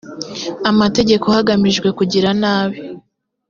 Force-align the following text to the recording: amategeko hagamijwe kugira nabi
amategeko 0.71 1.25
hagamijwe 1.35 1.87
kugira 1.99 2.29
nabi 2.41 2.77